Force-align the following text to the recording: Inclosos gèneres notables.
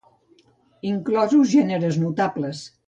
Inclosos 0.93 1.47
gèneres 1.55 2.03
notables. 2.07 2.69